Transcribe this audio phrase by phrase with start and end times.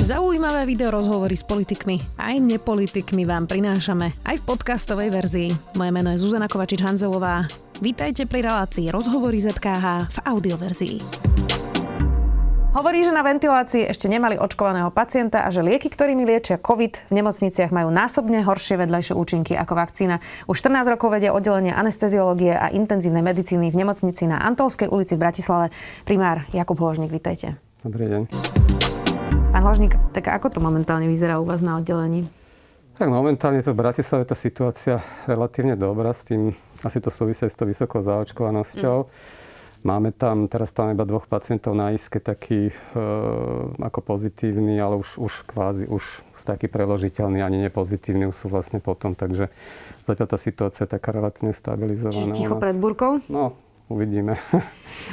[0.00, 5.52] Zaujímavé video rozhovory s politikmi aj nepolitikmi vám prinášame aj v podcastovej verzii.
[5.76, 7.44] Moje meno je Zuzana Kovačič-Hanzelová.
[7.84, 10.96] Vítajte pri relácii Rozhovory ZKH v audioverzii.
[12.72, 17.20] Hovorí, že na ventilácii ešte nemali očkovaného pacienta a že lieky, ktorými liečia COVID v
[17.20, 20.16] nemocniciach majú násobne horšie vedľajšie účinky ako vakcína.
[20.48, 25.28] Už 14 rokov vedie oddelenie anesteziológie a intenzívnej medicíny v nemocnici na Antolskej ulici v
[25.28, 25.66] Bratislave.
[26.08, 27.60] Primár Jakub Hložník, vítajte.
[27.84, 28.89] Dobrý deň.
[29.30, 32.26] Pán Hložník, tak ako to momentálne vyzerá u vás na oddelení?
[33.00, 36.52] Tak momentálne to v Bratislave tá situácia relatívne dobrá, s tým
[36.84, 38.96] asi to súvisí s tou vysokou zaočkovanosťou.
[39.04, 39.38] Mm.
[39.80, 42.74] Máme tam, teraz tam iba dvoch pacientov na iske, taký e,
[43.80, 49.16] ako pozitívny, ale už, už kvázi, už taký preložiteľný, ani nepozitívny, už sú vlastne potom,
[49.16, 49.48] takže
[50.04, 52.28] zatiaľ tá situácia je taká relatívne stabilizovaná.
[52.28, 53.24] Čiže ticho pred búrkou?
[53.32, 53.56] No,
[53.90, 54.38] uvidíme.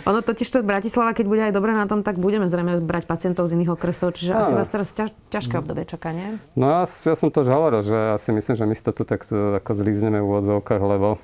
[0.06, 3.50] Ono totiž to Bratislava, keď bude aj dobre na tom, tak budeme zrejme brať pacientov
[3.50, 6.38] z iných okresov, čiže asi vás teraz ťaž, ťažké obdobie čaká, nie?
[6.54, 8.94] No ja, ja som to už hovoril, že ja si myslím, že my si to
[8.94, 11.18] tu tak ako zlízneme v úvodzovkách, lebo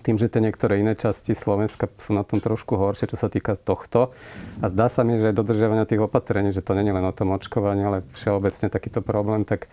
[0.00, 3.60] tým, že tie niektoré iné časti Slovenska sú na tom trošku horšie, čo sa týka
[3.60, 4.16] tohto.
[4.64, 7.36] A zdá sa mi, že aj dodržiavania tých opatrení, že to není len o tom
[7.36, 9.68] očkovaní, ale všeobecne takýto problém, tak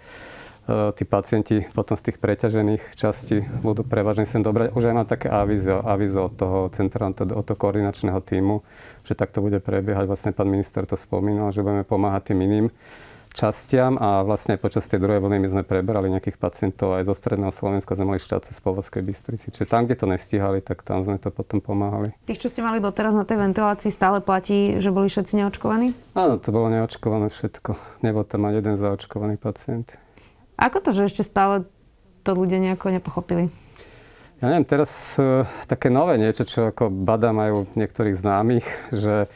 [0.70, 4.78] tí pacienti potom z tých preťažených častí budú prevažne sem dobrať.
[4.78, 8.62] Už aj mám také avizo, avizo od toho centrálneho, od toho koordinačného týmu,
[9.02, 10.06] že takto bude prebiehať.
[10.06, 12.68] Vlastne pán minister to spomínal, že budeme pomáhať tým iným
[13.30, 17.54] častiam a vlastne počas tej druhej vlny my sme prebrali nejakých pacientov aj zo stredného
[17.54, 19.54] Slovenska, sme mali štáce z Povazkej Bystrici.
[19.54, 22.12] Čiže tam, kde to nestíhali, tak tam sme to potom pomáhali.
[22.26, 25.94] Tých, čo ste mali doteraz na tej ventilácii, stále platí, že boli všetci neočkovaní?
[26.18, 28.02] Áno, to bolo neočkované všetko.
[28.02, 29.94] Nebol tam ani jeden zaočkovaný pacient.
[30.60, 31.64] Ako to, že ešte stále
[32.28, 33.48] to ľudia nejako nepochopili?
[34.44, 39.32] Ja neviem, teraz uh, také nové niečo, čo ako bada majú niektorých známych, že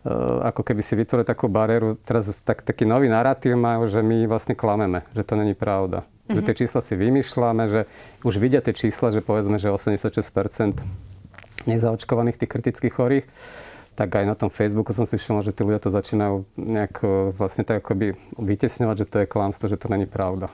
[0.00, 0.08] Eh,
[0.48, 2.00] ako keby si vytvorili takú bariéru.
[2.00, 6.08] Teraz tak, taký nový narratív majú, že my vlastne klameme, že to není pravda.
[6.08, 6.36] Mm-hmm.
[6.40, 6.60] Že tie mhm.
[6.64, 7.80] čísla si vymýšľame, že
[8.24, 10.16] už vidia tie čísla, že povedzme, že 86%
[11.68, 13.26] nezaočkovaných tých kritických chorých
[13.94, 17.10] tak aj na tom Facebooku som si všimol, že tí ľudia to začínajú nejak eh,
[17.34, 20.48] vlastne tak akoby vytesňovať, že to je klamstvo, že to není pravda.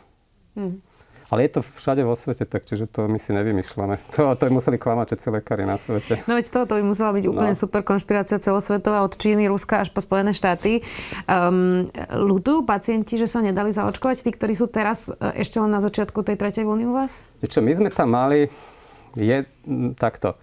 [0.56, 0.80] Mm.
[1.26, 3.98] Ale je to všade vo svete, tak čiže to my si nevymýšľame.
[4.16, 6.22] To, to museli klamať všetci lekári na svete.
[6.30, 7.58] No veď toto by musela byť úplne no.
[7.58, 10.86] super konšpirácia celosvetová od Číny, Ruska až po Spojené štáty.
[11.26, 15.82] Um, ľutujú pacienti, že sa nedali zaočkovať, tí, ktorí sú teraz e, ešte len na
[15.82, 17.12] začiatku tej tretej vlny u vás?
[17.42, 18.48] Čo my sme tam mali,
[19.18, 19.44] je
[19.98, 20.38] takto.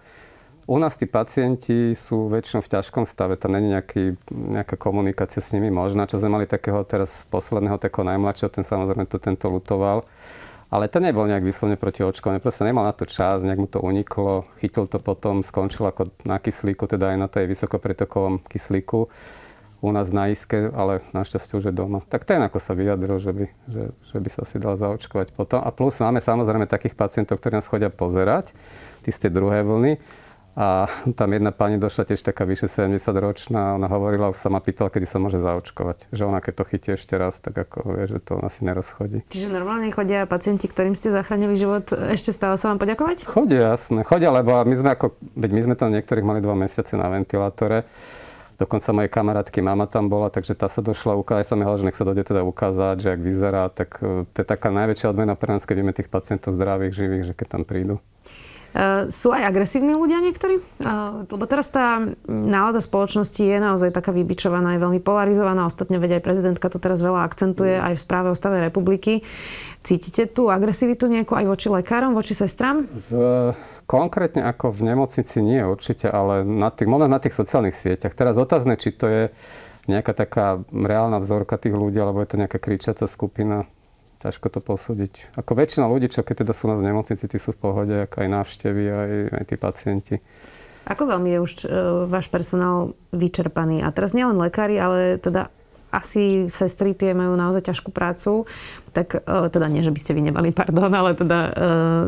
[0.64, 5.52] U nás tí pacienti sú väčšinou v ťažkom stave, tam není nejaký, nejaká komunikácia s
[5.52, 6.08] nimi možná.
[6.08, 10.08] Čo sme mali takého teraz posledného, takého najmladšieho, ten samozrejme to tento lutoval
[10.74, 12.42] ale to nebol nejak vyslovene proti očkovaniu.
[12.42, 16.42] Proste nemal na to čas, nejak mu to uniklo, chytil to potom, skončil ako na
[16.42, 19.06] kyslíku, teda aj na tej vysokopretokovom kyslíku
[19.84, 22.02] u nás na iske, ale našťastie už je doma.
[22.08, 25.60] Tak ten ako sa vyjadril, že by, že, že by sa si dal zaočkovať potom.
[25.60, 28.56] A plus máme samozrejme takých pacientov, ktorí nás chodia pozerať,
[29.04, 30.23] tí ste druhé vlny
[30.54, 30.86] a
[31.18, 34.86] tam jedna pani došla tiež taká vyše 70 ročná, ona hovorila, už sa ma pýtala,
[34.86, 36.14] kedy sa môže zaočkovať.
[36.14, 39.26] Že ona keď to chytí ešte raz, tak ako vie, že to asi nerozchodí.
[39.34, 43.26] Čiže normálne chodia pacienti, ktorým ste zachránili život, ešte stále sa vám poďakovať?
[43.26, 44.06] Chodia, jasné.
[44.06, 47.82] Chodia, lebo my sme ako, veď my sme tam niektorých mali dva mesiace na ventilátore.
[48.54, 51.42] Dokonca mojej kamarátky mama tam bola, takže tá sa došla ukázať.
[51.50, 54.36] Sa mi hovorila, že nech sa dojde teda ukázať, že ak vyzerá, tak e, to
[54.38, 57.62] je taká najväčšia odmena pre nás, keď vieme tých pacientov zdravých, živých, že keď tam
[57.66, 57.98] prídu.
[58.74, 60.58] Uh, sú aj agresívni ľudia niektorí?
[60.82, 65.70] Uh, lebo teraz tá nálada spoločnosti je naozaj taká vybičovaná, je veľmi polarizovaná.
[65.70, 69.22] Ostatne veď aj prezidentka to teraz veľa akcentuje aj v správe o stave republiky.
[69.86, 72.90] Cítite tú agresivitu nejakú aj voči lekárom, voči sestram?
[72.90, 73.14] V,
[73.86, 78.10] konkrétne ako v nemocnici nie určite, ale na tých, na tých sociálnych sieťach.
[78.18, 79.22] Teraz otázne, či to je
[79.86, 83.70] nejaká taká reálna vzorka tých ľudí, alebo je to nejaká kričaca skupina
[84.24, 85.36] ťažko to posúdiť.
[85.36, 88.24] Ako väčšina ľudí, čo keď teda sú nás v nemocnici, tí sú v pohode, ako
[88.24, 90.14] aj návštevy, aj, aj tí pacienti.
[90.88, 91.68] Ako veľmi je už uh,
[92.08, 93.84] váš personál vyčerpaný?
[93.84, 95.52] A teraz nielen lekári, ale teda
[95.94, 98.50] asi sestry tie majú naozaj ťažkú prácu,
[98.90, 101.52] tak uh, teda nie, že by ste vy nemali, pardon, ale teda uh,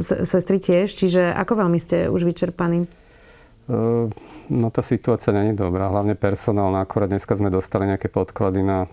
[0.02, 0.92] sestry tiež.
[0.92, 3.05] Čiže ako veľmi ste už vyčerpaní?
[3.66, 4.06] Uh,
[4.46, 6.86] no tá situácia není dobrá, hlavne personálna.
[6.86, 8.86] Akorát dneska sme dostali nejaké podklady na,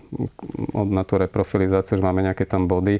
[0.74, 2.98] na tú reprofilizáciu, že máme nejaké tam body.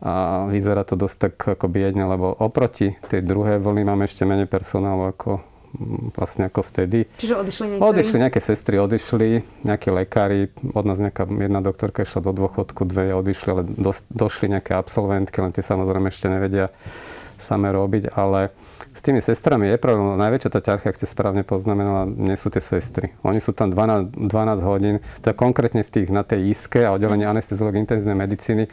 [0.00, 4.44] A vyzerá to dosť tak ako biedne, lebo oproti tej druhej vlny máme ešte menej
[4.44, 5.40] personálu ako
[6.16, 7.04] vlastne ako vtedy.
[7.20, 7.88] Čiže odišli niektorí?
[7.92, 9.28] Odišli, nejaké sestry odišli,
[9.64, 14.52] nejakí lekári, od nás nejaká jedna doktorka išla do dôchodku, dve odišli, ale do, došli
[14.56, 16.72] nejaké absolventky, len tie samozrejme ešte nevedia
[17.38, 18.52] same robiť, ale
[18.92, 20.16] s tými sestrami je problém.
[20.16, 23.12] Najväčšia tá ťarcha, ak ste správne poznamenala, nie sú tie sestry.
[23.22, 27.28] Oni sú tam 12, 12 hodín, je konkrétne v tých, na tej iske a oddelení
[27.28, 28.66] anesteziológie intenzívnej medicíny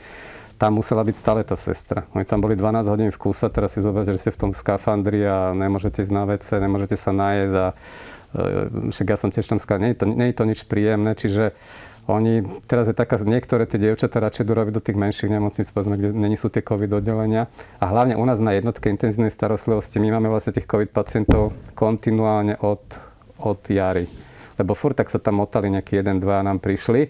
[0.64, 2.08] tam musela byť stále tá sestra.
[2.16, 5.26] Oni tam boli 12 hodín v kúsa, teraz si zoberte, že ste v tom skafandri
[5.26, 7.76] a nemôžete ísť na WC, nemôžete sa najesť a e,
[8.94, 11.52] však ja som tiež tam skal, nie nie je to nič príjemné, čiže
[12.04, 15.96] oni, teraz je taká, niektoré tie dievčatá radšej idú robiť do tých menších nemocníc, povedzme,
[15.96, 17.48] kde není sú tie COVID oddelenia.
[17.80, 22.60] A hlavne u nás na jednotke intenzívnej starostlivosti my máme vlastne tých COVID pacientov kontinuálne
[22.60, 22.84] od,
[23.40, 24.12] od jary.
[24.60, 27.08] Lebo furt tak sa tam motali nejaký jeden, dva nám prišli.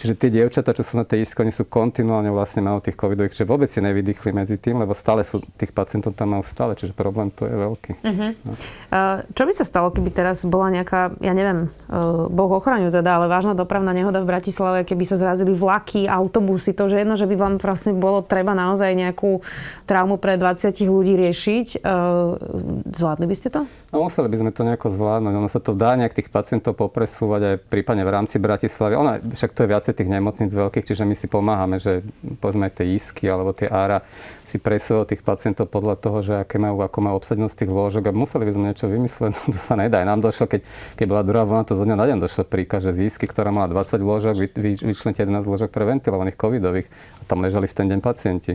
[0.00, 3.36] Čiže tie dievčatá, čo sú na tej iske, oni sú kontinuálne vlastne majú tých covidových,
[3.36, 6.96] čiže vôbec si nevydýchli medzi tým, lebo stále sú, tých pacientov tam majú stále, čiže
[6.96, 7.92] problém tu je veľký.
[8.00, 8.30] Uh-huh.
[8.48, 8.52] No.
[8.88, 13.20] Uh, čo by sa stalo, keby teraz bola nejaká, ja neviem, uh, Boh ochraňu teda,
[13.20, 17.28] ale vážna dopravná nehoda v Bratislave, keby sa zrazili vlaky, autobusy, to, že jedno, že
[17.28, 19.44] by vám vlastne bolo treba naozaj nejakú
[19.84, 22.40] traumu pre 20 ľudí riešiť, uh,
[22.88, 23.68] zvládli by ste to?
[23.92, 25.34] No museli by sme to nejako zvládnuť.
[25.34, 28.94] Ono sa to dá nejak tých pacientov popresúvať aj prípadne v rámci Bratislavy.
[28.94, 32.06] Ona, však to je viacej tých nemocníc veľkých, čiže my si pomáhame, že
[32.38, 34.06] povedzme tie isky alebo tie ára
[34.46, 38.12] si presúvajú tých pacientov podľa toho, že aké majú, ako majú obsadenosť tých lôžok a
[38.14, 40.06] museli by sme niečo vymyslieť, no to sa nedá.
[40.06, 40.62] Nám došlo, keď,
[40.94, 43.50] keď bola druhá vlna, to zo dňa na deň došlo príkaz, že z isky, ktorá
[43.50, 46.86] mala 20 lôžok, vy, vy, vyčlente 11 lôžok pre ventilovaných covidových
[47.18, 48.54] a tam ležali v ten deň pacienti.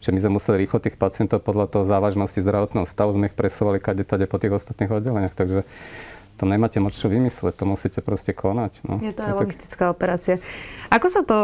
[0.00, 3.84] Čiže my sme museli rýchlo tých pacientov podľa toho závažnosti zdravotného stavu sme ich presúvali
[3.84, 5.36] kade tade po tých ostatných oddeleniach.
[5.36, 5.60] Takže
[6.40, 8.80] to nemáte moc čo vymysleť, to musíte proste konať.
[8.88, 8.96] No.
[9.04, 10.40] Je to aj logistická operácia.
[10.88, 11.38] Ako sa to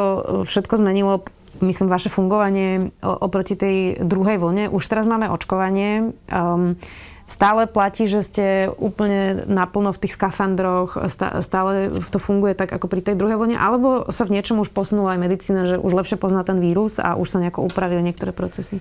[0.48, 1.28] všetko zmenilo,
[1.60, 4.72] myslím, vaše fungovanie oproti tej druhej vlne?
[4.72, 6.16] Už teraz máme očkovanie.
[6.32, 6.80] Um,
[7.28, 8.46] stále platí, že ste
[8.80, 10.96] úplne naplno v tých skafandroch,
[11.44, 15.18] stále to funguje tak ako pri tej druhej vlne, alebo sa v niečom už posunula
[15.18, 18.80] aj medicína, že už lepšie pozná ten vírus a už sa nejako upravili niektoré procesy?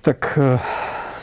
[0.00, 0.58] Tak eh,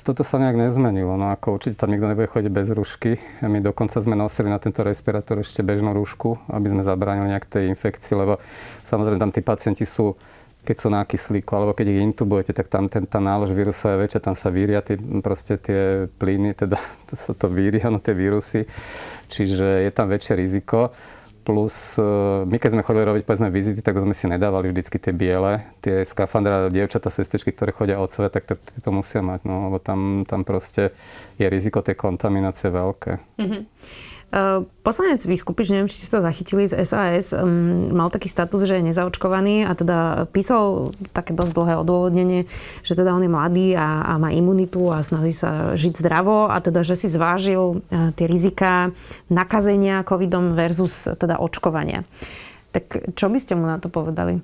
[0.02, 1.14] toto sa nejak nezmenilo.
[1.16, 3.22] No ako určite tam nikto nebude chodiť bez rušky.
[3.46, 7.70] My dokonca sme nosili na tento respirátor ešte bežnú rúšku, aby sme zabránili nejak tej
[7.72, 8.42] infekcii, lebo
[8.86, 10.18] samozrejme tam tí pacienti sú
[10.62, 14.02] keď sú na kyslíku, alebo keď ich intubujete, tak tam ten, tá nálož vírusová je
[14.06, 14.94] väčšia, tam sa víria tie,
[15.26, 16.78] proste tie plyny, teda
[17.10, 18.70] to sa to víria, no tie vírusy.
[19.26, 20.94] Čiže je tam väčšie riziko.
[21.52, 25.12] Plus, e, my keď sme chodili robiť povedzme vizity, tak sme si nedávali vždycky tie
[25.12, 29.68] biele, tie skafandra, dievčatá, sestričky, ktoré chodia od sebe, tak to, to musia mať, no,
[29.68, 30.96] lebo tam, tam proste
[31.36, 33.20] je riziko tej kontaminácie veľké.
[33.36, 33.62] Mm-hmm.
[34.32, 38.80] Eh, poslanec Vyskupič, neviem, či ste to zachytili z SAS, um, mal taký status, že
[38.80, 42.48] je nezaočkovaný a teda písal také dosť dlhé odôvodnenie,
[42.80, 46.64] že teda on je mladý a, a má imunitu a snaží sa žiť zdravo a
[46.64, 48.96] teda, že si zvážil uh, tie rizika
[49.28, 52.08] nakazenia covidom versus teda očkovania.
[52.72, 54.40] Tak čo by ste mu na to povedali?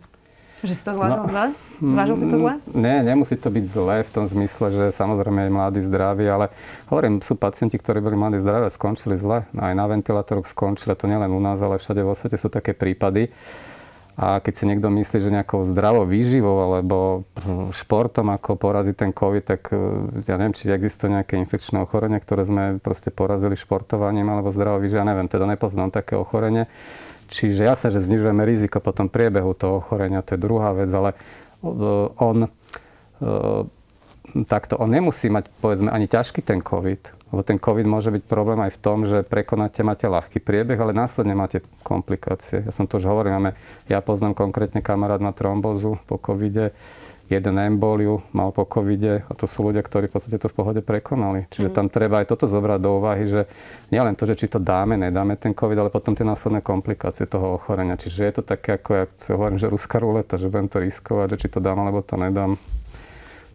[0.65, 1.45] Že si to zvážil no, zle?
[1.77, 2.54] Zvážil si to zle?
[2.65, 6.45] Mm, nie, nemusí to byť zle v tom zmysle, že samozrejme je mladý, zdravý, ale
[6.89, 9.45] hovorím, sú pacienti, ktorí boli mladí, zdraví a skončili zle.
[9.54, 13.30] Aj na ventilátoroch skončili, to nielen u nás, ale všade vo svete sú také prípady.
[14.18, 17.30] A keď si niekto myslí, že nejakou zdravou výživou alebo
[17.69, 19.77] športom ako porazí ten COVID, tak e,
[20.25, 25.06] ja neviem, či existuje nejaké infekčné ochorenie, ktoré sme proste porazili športovaním alebo zdravou výživou.
[25.06, 26.65] Ja neviem, teda nepoznám také ochorenie.
[27.27, 31.12] Čiže jasné, že znižujeme riziko potom priebehu toho ochorenia, to je druhá vec, ale
[32.18, 32.47] on
[34.47, 38.59] takto, on nemusí mať povedzme ani ťažký ten COVID, lebo ten COVID môže byť problém
[38.63, 42.63] aj v tom, že prekonáte, máte ľahký priebeh, ale následne máte komplikácie.
[42.68, 43.51] Ja som to už hovoril, máme,
[43.88, 46.75] ja poznám konkrétne kamarát na trombozu po COVIDe,
[47.27, 50.81] jeden emboliu mal po covide a to sú ľudia, ktorí v podstate to v pohode
[50.84, 51.48] prekonali.
[51.51, 51.75] Čiže mm.
[51.75, 53.41] tam treba aj toto zobrať do úvahy, že
[53.91, 57.60] nielen to, že či to dáme, nedáme ten covid, ale potom tie následné komplikácie toho
[57.60, 58.00] ochorenia.
[58.00, 59.05] Čiže je to také, ako ja
[59.36, 62.55] hovorím, že ruská ruleta, že budem to riskovať, že či to dám alebo to nedám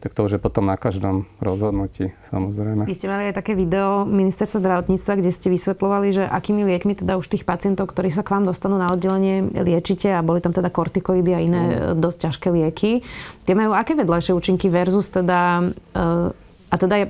[0.02, 2.90] tak to už je potom na každom rozhodnutí, samozrejme.
[2.90, 7.14] Vy ste mali aj také video ministerstva zdravotníctva, kde ste vysvetlovali, že akými liekmi teda
[7.22, 10.74] už tých pacientov, ktorí sa k vám dostanú na oddelenie, liečite a boli tam teda
[10.74, 12.02] kortikoidy a iné mm.
[12.02, 13.06] dosť ťažké lieky.
[13.46, 15.70] Tie majú aké vedľajšie účinky versus teda...
[15.94, 16.34] Uh,
[16.72, 17.04] a teda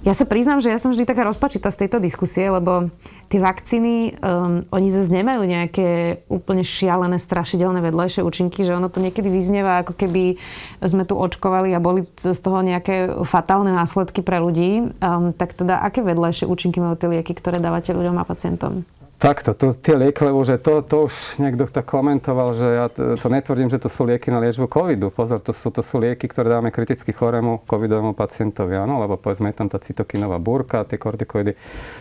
[0.00, 2.88] ja sa priznám, že ja som vždy taká rozpačitá z tejto diskusie, lebo
[3.28, 5.88] tie vakcíny, um, oni zase nemajú nejaké
[6.32, 10.40] úplne šialené, strašidelné vedlejšie účinky, že ono to niekedy vyznieva, ako keby
[10.80, 14.88] sme tu očkovali a boli z toho nejaké fatálne následky pre ľudí.
[15.04, 18.88] Um, tak teda, aké vedlejšie účinky majú tie lieky, ktoré dávate ľuďom a pacientom?
[19.20, 23.20] Takto, to, tie lieky, lebo že to, to už niekto tak komentoval, že ja to,
[23.20, 25.12] to netvrdím, že to sú lieky na liečbu covidu.
[25.12, 29.52] Pozor, to sú, to sú lieky, ktoré dáme kriticky chorému covidovému pacientovi, áno, lebo povedzme
[29.52, 31.52] je tam tá cytokinová búrka, tie kortikoidy.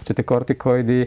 [0.08, 1.00] Čiže tie kortikoidy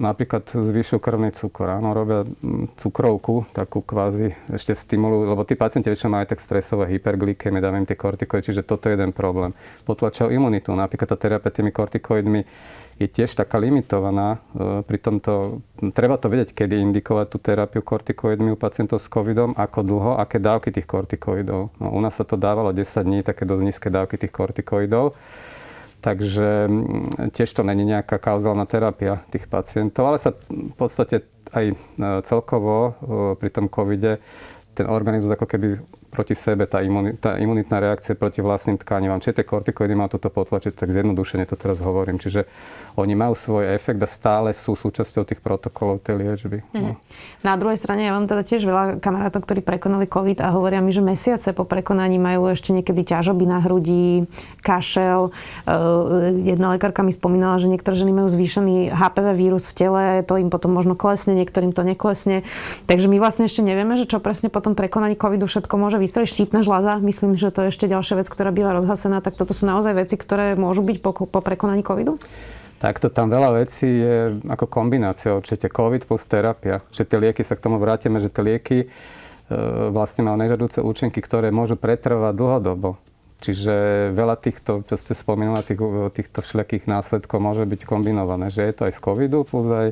[0.00, 1.78] napríklad zvyšujú krvný cukor.
[1.78, 2.26] Áno, robia
[2.74, 7.94] cukrovku, takú kvázi ešte stimulujú, lebo tí pacienti väčšinou majú tak stresové hyperglykémie, dávajú tie
[7.94, 9.54] kortikoidy, čiže toto je jeden problém.
[9.86, 10.74] Potlačajú imunitu.
[10.74, 12.42] Napríklad tá terapia tými kortikoidmi
[13.00, 14.44] je tiež taká limitovaná.
[14.52, 15.64] E, pri tomto
[15.96, 20.36] treba to vedieť, kedy indikovať tú terapiu kortikoidmi u pacientov s covidom, ako dlho, aké
[20.36, 21.72] dávky tých kortikoidov.
[21.80, 25.16] No, u nás sa to dávalo 10 dní, také dosť nízke dávky tých kortikoidov.
[26.00, 26.68] Takže
[27.36, 31.24] tiež to není nejaká kauzálna terapia tých pacientov, ale sa v podstate
[31.56, 31.76] aj e,
[32.28, 32.90] celkovo e,
[33.40, 34.20] pri tom covide
[34.76, 39.22] ten organizmus ako keby proti sebe, tá, imuni, tá imunitná reakcia proti vlastným tkanivám.
[39.22, 42.18] Čiže tie kortikoidy má toto potlačiť, tak zjednodušene to teraz hovorím.
[42.18, 42.50] Čiže
[42.98, 46.66] oni majú svoj efekt a stále sú súčasťou tých protokolov tej liečby.
[46.66, 46.82] Mm-hmm.
[46.82, 46.98] No.
[47.46, 50.90] Na druhej strane ja mám teda tiež veľa kamarátov, ktorí prekonali COVID a hovoria mi,
[50.90, 54.26] že mesiace po prekonaní majú ešte niekedy ťažoby na hrudi,
[54.66, 55.30] kašel.
[55.64, 60.34] Uh, jedna lekárka mi spomínala, že niektoré ženy majú zvýšený HPV vírus v tele, to
[60.34, 62.42] im potom možno klesne, niektorým to neklesne.
[62.90, 66.28] Takže my vlastne ešte nevieme, že čo presne po tom prekonaní COVIDu všetko môže vystrojiť.
[66.28, 69.20] Štítna žľaza, myslím, že to je ešte ďalšia vec, ktorá býva rozhasená.
[69.20, 72.16] Tak toto sú naozaj veci, ktoré môžu byť po, po prekonaní COVIDu?
[72.80, 75.68] Takto tam veľa vecí je ako kombinácia určite.
[75.68, 76.80] COVID plus terapia.
[76.88, 78.86] Že tie lieky, sa k tomu vrátime, že tie lieky e,
[79.92, 82.96] vlastne majú nežadúce účinky, ktoré môžu pretrvať dlhodobo.
[83.44, 83.74] Čiže
[84.16, 85.80] veľa týchto, čo ste spomínali, tých,
[86.12, 88.48] týchto všelijakých následkov môže byť kombinované.
[88.48, 89.88] Že je to aj z covidu plus aj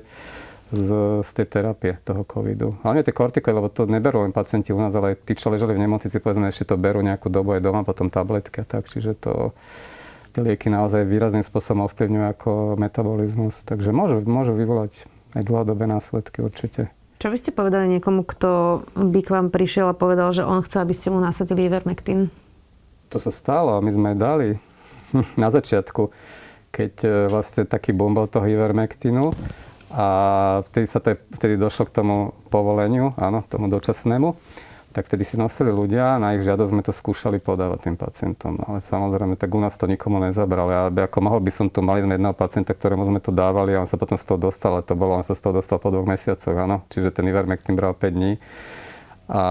[0.69, 0.89] z,
[1.25, 2.77] z tej terapie toho covidu.
[2.85, 5.73] Hlavne tie kortikoidy, lebo to neberú len pacienti u nás, ale aj tí, čo ležali
[5.73, 8.85] v nemocnici, povedzme, ešte to berú nejakú dobu aj doma, potom tabletky a tak.
[8.85, 9.57] Čiže to,
[10.37, 13.65] tie lieky naozaj výrazným spôsobom ovplyvňujú ako metabolizmus.
[13.65, 14.93] Takže môžu, môžu vyvolať
[15.33, 16.93] aj dlhodobé následky určite.
[17.19, 20.79] Čo by ste povedali niekomu, kto by k vám prišiel a povedal, že on chce,
[20.79, 22.31] aby ste mu nasadili Ivermectin?
[23.11, 24.55] To sa stalo a my sme dali
[25.43, 26.13] na začiatku,
[26.71, 29.35] keď e, vlastne taký boom bol toho Ivermectinu
[29.89, 30.07] a
[30.69, 34.37] vtedy, sa to, vtedy došlo k tomu povoleniu, áno, tomu dočasnému.
[34.89, 38.57] Tak vtedy si nosili ľudia, na ich žiadosť sme to skúšali podávať tým pacientom.
[38.65, 40.73] Ale samozrejme, tak u nás to nikomu nezabrali.
[40.73, 43.77] Ja by ako mohol by som tu, mali sme jedného pacienta, ktorému sme to dávali
[43.77, 45.77] a on sa potom z toho dostal, ale to bolo, on sa z toho dostal
[45.77, 46.83] po dvoch mesiacoch, áno.
[46.89, 48.33] Čiže ten Ivermectin bral 5 dní.
[49.29, 49.43] A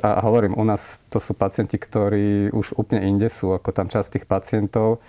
[0.00, 4.16] a hovorím, u nás to sú pacienti, ktorí už úplne inde sú, ako tam časť
[4.16, 5.02] tých pacientov,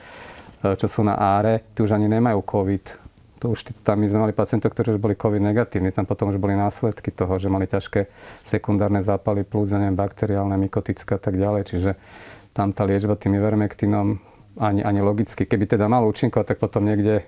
[0.60, 3.01] e, čo sú na áre, tí už ani nemajú COVID
[3.42, 6.38] to už tam my sme mali pacientov, ktorí už boli COVID negatívni, tam potom už
[6.38, 8.06] boli následky toho, že mali ťažké
[8.46, 11.74] sekundárne zápaly plus, neviem, bakteriálne, mykotické a tak ďalej.
[11.74, 11.92] Čiže
[12.54, 14.22] tam tá liečba tým ivermektinom
[14.62, 17.26] ani, ani logicky, keby teda mal účinkovať, tak potom niekde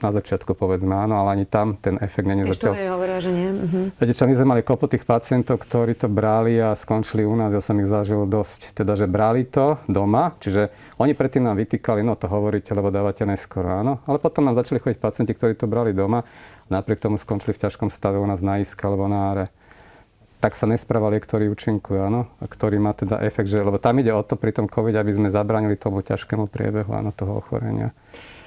[0.00, 2.72] na začiatku povedzme áno, ale ani tam ten efekt není zatiaľ.
[2.74, 3.48] Ešte hovoria, že nie.
[3.52, 3.84] Uh-huh.
[3.96, 7.52] Viete čo, my sme mali kopu tých pacientov, ktorí to brali a skončili u nás,
[7.52, 8.74] ja som ich zažil dosť.
[8.74, 13.24] Teda, že brali to doma, čiže oni predtým nám vytýkali, no to hovoríte, lebo dávate
[13.24, 14.00] neskoro, áno.
[14.04, 16.24] Ale potom nám začali chodiť pacienti, ktorí to brali doma,
[16.72, 19.46] napriek tomu skončili v ťažkom stave u nás na iska alebo na áre
[20.40, 24.08] tak sa nesprávali, ktorý účinkuje, áno, a ktorý má teda efekt, že, lebo tam ide
[24.16, 27.92] o to pri tom COVID, aby sme zabránili tomu ťažkému priebehu, áno, toho ochorenia.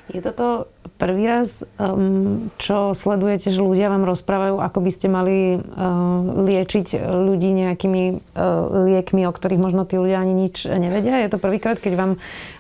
[0.10, 5.38] Je toto prvý raz, um, čo sledujete, že ľudia vám rozprávajú, ako by ste mali
[5.56, 5.62] uh,
[6.44, 11.24] liečiť ľudí nejakými uh, liekmi, o ktorých možno tí ľudia ani nič nevedia?
[11.24, 12.12] Je to prvýkrát, keď vám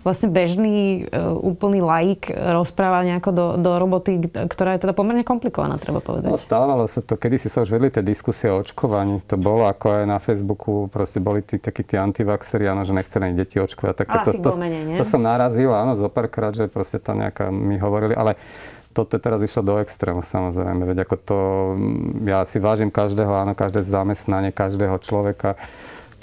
[0.07, 5.75] vlastne bežný, uh, úplný laik rozpráva nejako do, do roboty, ktorá je teda pomerne komplikovaná,
[5.77, 6.29] treba povedať.
[6.29, 9.19] No stávalo sa to, kedy si sa už vedli tie diskusie o očkovaní.
[9.27, 13.35] To bolo ako aj na Facebooku, proste boli tí, takí tí antivaxeri, áno, že nechceli
[13.35, 13.93] deti očkovať.
[14.03, 17.49] Tak to, to, to, menej, to, som narazil, áno, zo párkrát, že proste tam nejaká
[17.49, 18.39] mi hovorili, ale
[18.93, 21.39] toto teraz išlo do extrému samozrejme, veď ako to,
[21.73, 25.57] mm, ja si vážim každého, áno, každé zamestnanie, každého človeka,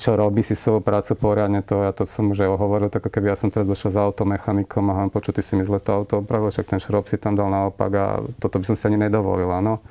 [0.01, 3.35] čo robí si svoju prácu poriadne, to ja to som už aj hovoril, tak keby
[3.35, 6.25] ja som teraz došiel za automechanikom a mám počuť, ty si mi zle to auto
[6.25, 8.07] opravil, však ten šrob si tam dal naopak a
[8.41, 9.85] toto by som si ani nedovolil, áno.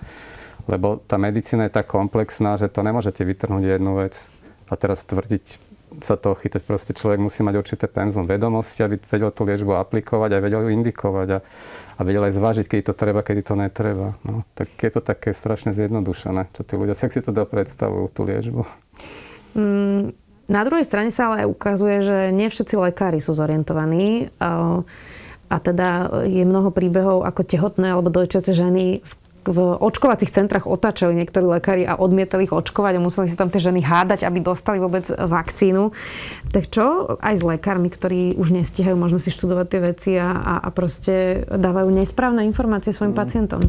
[0.66, 4.18] Lebo tá medicína je tak komplexná, že to nemôžete vytrhnúť jednu vec
[4.70, 5.70] a teraz tvrdiť
[6.02, 6.62] sa toho chytať.
[6.66, 10.70] Proste človek musí mať určité penzum vedomosti, aby vedel tú liečbu aplikovať a vedel ju
[10.74, 11.40] indikovať a,
[12.00, 14.16] a vedel aj zvážiť, kedy to treba, kedy to netreba.
[14.24, 18.24] No, tak je to také strašne zjednodušené, čo tí ľudia si, si to predstavujú, tú
[18.24, 18.64] liečbu.
[19.60, 20.16] Mm,
[20.48, 24.32] na druhej strane sa ale ukazuje, že nie všetci lekári sú zorientovaní.
[25.50, 29.14] A teda je mnoho príbehov, ako tehotné alebo dojčiace ženy v
[29.46, 33.64] v očkovacích centrách otáčali niektorí lekári a odmietali ich očkovať a museli sa tam tie
[33.64, 35.96] ženy hádať, aby dostali vôbec vakcínu.
[36.52, 40.70] Tak čo aj s lekármi, ktorí už nestihajú možno si študovať tie veci a, a
[40.74, 43.22] proste dávajú nesprávne informácie svojim mm.
[43.22, 43.62] pacientom?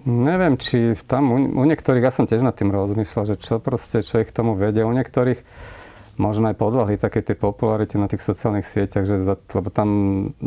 [0.00, 4.00] Neviem, či tam u, u niektorých, ja som tiež nad tým rozmýšľal, že čo proste,
[4.00, 4.80] čo ich tomu vedie.
[4.80, 5.44] U niektorých
[6.20, 9.88] možno aj podľahli také tie popularity na tých sociálnych sieťach, že za, lebo tam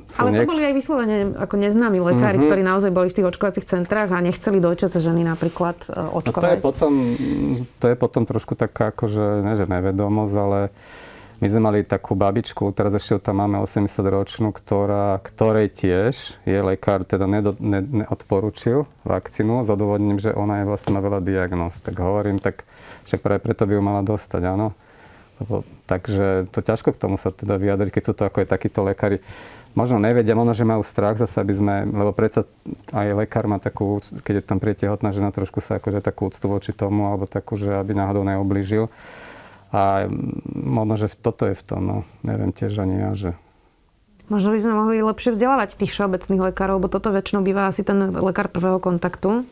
[0.05, 2.49] sú Ale to niek- boli aj vyslovene ako neznámi lekári, mm-hmm.
[2.53, 6.37] ktorí naozaj boli v tých očkovacích centrách a nechceli dojčace ženy napríklad očkovať.
[6.37, 6.93] No to, je potom,
[7.81, 10.59] to je potom trošku taká akože, ne že nevedomosť, ale
[11.43, 17.03] my sme mali takú babičku, teraz ešte tam máme 80-ročnú, ktorá, ktorej tiež je lekár
[17.03, 21.83] teda nedo, ne, neodporučil vakcínu s odôvodnením, že ona je vlastne má veľa diagnóz.
[21.83, 22.63] Tak hovorím, tak
[23.03, 24.71] však práve preto by ju mala dostať, áno.
[25.89, 29.19] Takže to ťažko k tomu sa teda vyjadriť, keď sú to ako aj takíto lekári.
[29.73, 32.45] Možno nevedia, možno, že majú strach zase, aby sme, lebo predsa
[32.93, 36.71] aj lekár má takú, keď je tam prietehotná žena, trošku sa akože takú úctu voči
[36.77, 38.85] tomu, alebo takú, že aby náhodou neoblížil.
[39.73, 40.05] A
[40.53, 41.97] možno, že toto je v tom, no.
[42.21, 43.29] Neviem tiež ani ja, že...
[44.29, 48.13] Možno by sme mohli lepšie vzdelávať tých všeobecných lekárov, lebo toto väčšinou býva asi ten
[48.13, 49.43] lekár prvého kontaktu.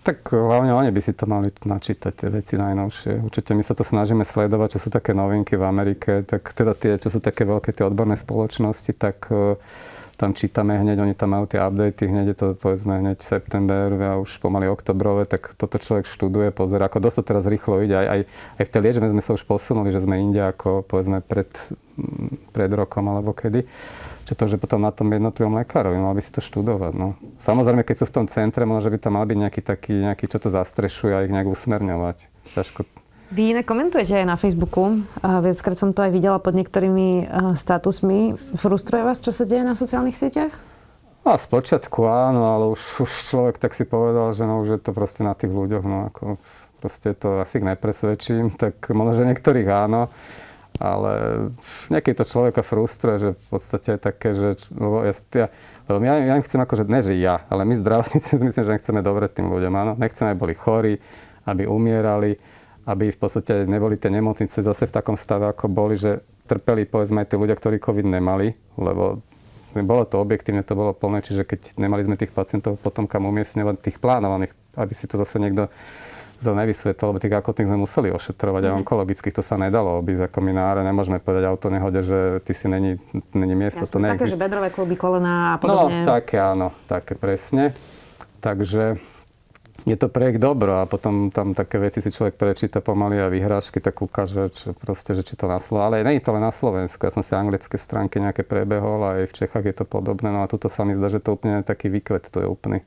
[0.00, 3.20] Tak hlavne oni by si to mali načítať, tie veci najnovšie.
[3.20, 6.96] Určite my sa to snažíme sledovať, čo sú také novinky v Amerike, tak teda tie,
[6.96, 9.28] čo sú také veľké tie odborné spoločnosti, tak
[10.20, 14.20] tam čítame hneď, oni tam majú tie updaty, hneď je to povedzme hneď september a
[14.20, 17.96] už pomaly oktobrové, tak toto človek študuje, pozera, ako dosť to teraz rýchlo ide.
[17.96, 18.20] Aj, aj,
[18.60, 21.48] aj v tej liečbe sme sa už posunuli, že sme inde ako povedzme pred,
[22.52, 23.64] pred rokom alebo kedy.
[24.28, 26.92] Čo to, že potom na tom jednotlivom lekárovi, mal by si to študovať.
[26.94, 27.16] No.
[27.40, 30.38] Samozrejme, keď sú v tom centre, možno, by tam mal byť nejaký taký, nejaký, čo
[30.38, 32.30] to zastrešuje a ich nejak usmerňovať.
[32.54, 32.86] Ťažko
[33.30, 35.06] vy iné komentujete aj na Facebooku.
[35.22, 38.34] Viackrát som to aj videla pod niektorými statusmi.
[38.58, 40.54] Frustruje vás, čo sa deje na sociálnych sieťach?
[41.20, 44.96] A z počiatku áno, ale už, už človek tak si povedal, že no, už to
[44.96, 46.40] proste na tých ľuďoch, no ako
[46.80, 50.08] proste to asi nepresvedčím, tak možno, že niektorých áno,
[50.80, 51.12] ale
[51.92, 55.46] niekedy to človeka frustruje, že v podstate je také, že lebo ja, ja,
[55.92, 59.28] lebo ja, ja chcem akože, ne že ja, ale my zdravotníci myslím, že nechceme dobre
[59.28, 60.94] tým ľuďom, áno, nechceme, aby boli chorí,
[61.44, 62.40] aby umierali,
[62.90, 67.22] aby v podstate neboli tie nemocnice zase v takom stave, ako boli, že trpeli povedzme
[67.22, 69.22] aj tí ľudia, ktorí COVID nemali, lebo
[69.78, 73.74] bolo to objektívne, to bolo plné, čiže keď nemali sme tých pacientov potom kam umiestňovať,
[73.78, 75.70] tých plánovaných, aby si to zase niekto
[76.40, 78.66] za nevysvetlil, lebo tých akutných sme museli ošetrovať mm.
[78.66, 78.80] aj mhm.
[78.82, 82.66] onkologických, to sa nedalo obísť ako my náre, nemôžeme povedať auto nehode, že ty si
[82.66, 82.96] není,
[83.36, 84.34] není miesto, Jasne, to neexistuje.
[84.34, 86.00] Také, že bedrové kluby, kolena a no, podobne.
[86.02, 87.76] No, také áno, také presne.
[88.40, 88.96] Takže
[89.88, 93.80] je to projekt dobro a potom tam také veci si človek prečíta pomaly a vyhrážky,
[93.80, 95.86] tak ukáže, čo, proste, že či to na Slovensku.
[95.86, 97.00] Ale nie je to len na Slovensku.
[97.08, 100.28] Ja som si anglické stránky nejaké prebehol a aj v Čechách je to podobné.
[100.28, 102.84] No a tuto sa mi zdá, že to úplne taký výkvet, to je úplný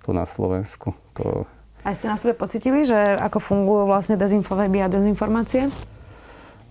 [0.00, 0.96] tu na Slovensku.
[1.20, 1.44] To...
[1.84, 5.68] A ste na sebe pocitili, že ako fungujú vlastne dezinfoveby a dezinformácie?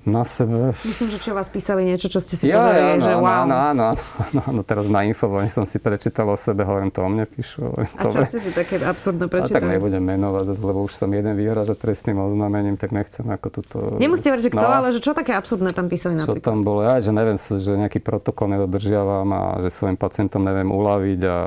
[0.09, 0.73] Na sebe.
[0.83, 3.29] Myslím, že čo vás písali niečo, čo ste si ja, povedali, áno, že wow.
[3.29, 7.09] Áno, áno, áno, áno, teraz na Infovojne som si prečítal o sebe, hovorím, to o
[7.09, 7.61] mne píšu.
[7.61, 9.55] Hovorím, a čo ste si také absurdno prečítali?
[9.55, 13.75] A tak nebudem menovať, lebo už som jeden vyhražať trestným oznámením, tak nechcem ako túto...
[14.01, 16.41] Nemusíte veriť, že kto, no, ale že čo také absurdné tam písali napríklad?
[16.41, 20.69] Čo tam bolo, ja, že neviem, že nejaký protokol nedodržiavam a že svojim pacientom neviem
[20.73, 21.37] uľaviť a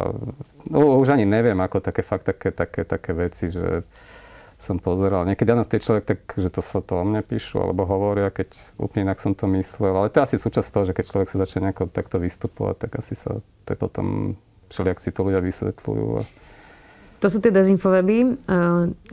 [0.71, 3.83] no, už ani neviem, ako také fakt také, také, také veci, že
[4.63, 5.27] som pozeral.
[5.27, 8.31] Niekedy áno, v tej človek tak, že to sa to o mne píšu, alebo hovoria,
[8.31, 9.91] keď úplne inak som to myslel.
[9.99, 13.03] Ale to je asi súčasť toho, že keď človek sa začne nejako takto vystupovať, tak
[13.03, 14.39] asi sa to potom,
[14.71, 16.07] všelijak si to ľudia vysvetľujú.
[16.15, 16.23] A...
[17.23, 18.35] To sú tie dezinfoweby.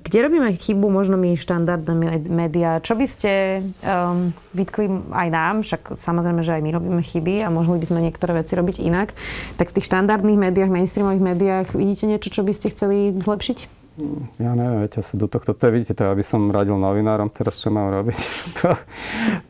[0.02, 2.82] Kde robíme chybu, možno my štandardné médiá?
[2.82, 7.54] Čo by ste um, vytkli aj nám, však samozrejme, že aj my robíme chyby a
[7.54, 9.14] mohli by sme niektoré veci robiť inak.
[9.62, 13.79] Tak v tých štandardných médiách, mainstreamových médiách vidíte niečo, čo by ste chceli zlepšiť?
[14.40, 17.60] Ja neviem, viete, sa do tohto, to je, vidíte, to aby som radil novinárom teraz,
[17.60, 18.20] čo mám robiť.
[18.64, 18.68] to,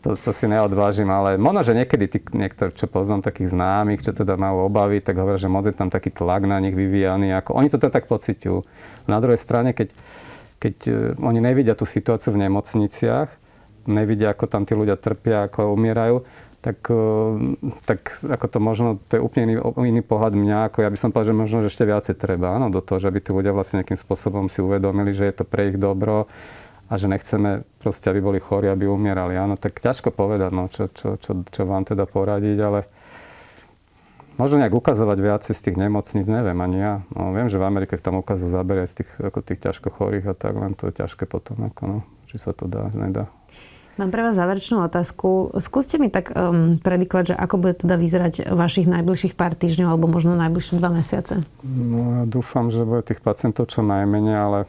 [0.01, 4.11] to, to, si neodvážim, ale možno, že niekedy tí, niektorí, čo poznám, takých známych, čo
[4.11, 7.29] teda majú obavy, tak hovoria, že moc je tam taký tlak na nich vyvíjaný.
[7.37, 8.57] Ako, oni to teda tak pociťujú.
[9.05, 9.93] Na druhej strane, keď,
[10.57, 13.29] keď uh, oni nevidia tú situáciu v nemocniciach,
[13.85, 16.25] nevidia, ako tam tí ľudia trpia, ako umierajú,
[16.59, 17.33] tak, eh,
[17.87, 21.09] tak ako to možno, to je úplne iný, iný pohľad mňa, ako ja by som
[21.11, 23.81] povedal, že možno že ešte viacej treba, áno, do toho, že aby tí ľudia vlastne
[23.81, 26.27] nejakým spôsobom si uvedomili, že je to pre ich dobro
[26.89, 30.91] a že nechceme proste, aby boli chorí, aby umierali, áno, tak ťažko povedať, no, čo,
[30.91, 32.79] čo, čo, čo vám teda poradiť, ale
[34.35, 36.93] možno nejak ukazovať viacej z tých nemocníc, neviem ani ja.
[37.13, 40.35] No, viem, že v Amerike tam ukazujú zábery z tých, ako tých ťažko chorých a
[40.35, 43.29] tak, len to je ťažké potom, ako, no, či sa to dá, nedá.
[43.99, 45.51] Mám pre vás záverečnú otázku.
[45.59, 50.07] Skúste mi tak um, predikovať, že ako bude teda vyzerať vašich najbližších pár týždňov alebo
[50.07, 51.43] možno najbližšie dva mesiace?
[51.67, 54.59] No ja dúfam, že bude tých pacientov čo najmenej, ale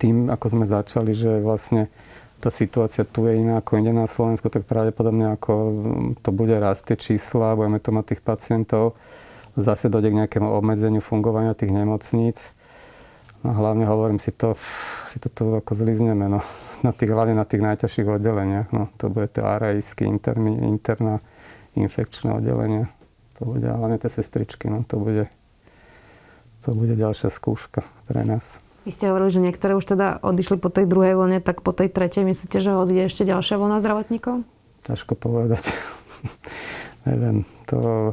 [0.00, 1.92] tým, ako sme začali, že vlastne
[2.40, 5.52] tá situácia tu je iná ako inde na Slovensku, tak pravdepodobne ako
[6.24, 8.96] to bude rásť tie čísla, budeme tu mať tých pacientov,
[9.60, 12.48] zase dojde k nejakému obmedzeniu fungovania tých nemocníc.
[13.40, 14.52] No hlavne hovorím si to,
[15.08, 16.44] si to tu ako zlizneme, no.
[16.86, 18.68] na tých, hlavne na tých najťažších oddeleniach.
[18.72, 21.24] No, to bude to arajské interný, interná
[21.78, 22.92] infekčné oddelenie.
[23.40, 24.68] To bude hlavne tie sestričky.
[24.68, 25.32] No, to, bude,
[26.60, 28.60] to bude ďalšia skúška pre nás.
[28.84, 31.92] Vy ste hovorili, že niektoré už teda odišli po tej druhej vlne, tak po tej
[31.92, 34.44] tretej myslíte, že odíde ešte ďalšia vlna zdravotníkov?
[34.88, 35.68] Ťažko povedať.
[37.08, 38.12] Neviem, to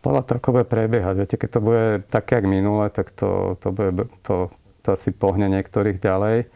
[0.00, 1.14] podľa toho, ako bude prebiehať.
[1.14, 4.48] Viete, keď to bude také, jak minule, tak to, to, bude, to,
[4.82, 6.48] to asi pohne niektorých ďalej.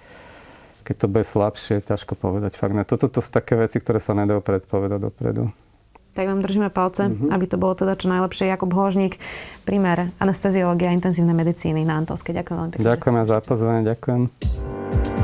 [0.85, 2.61] Keď to bude slabšie, ťažko povedať.
[2.61, 2.85] Fakt ne.
[2.85, 5.49] Toto to sú také veci, ktoré sa nedajú predpovedať dopredu.
[6.15, 7.35] Tak vám držíme palce, mm-hmm.
[7.35, 8.47] aby to bolo teda čo najlepšie.
[8.47, 9.19] Jakub Hožník,
[9.67, 12.31] primer anesteziológia a intenzívnej medicíny na Antolske.
[12.31, 12.87] Ďakujem veľmi pekne.
[12.87, 15.24] Ďakujem za pozvanie, ďakujem.